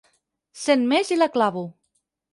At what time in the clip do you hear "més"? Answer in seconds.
0.93-1.13